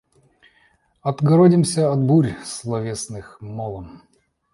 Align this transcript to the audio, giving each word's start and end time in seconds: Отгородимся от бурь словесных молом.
Отгородимся 1.03 1.91
от 1.93 1.99
бурь 2.01 2.33
словесных 2.43 3.39
молом. 3.39 4.01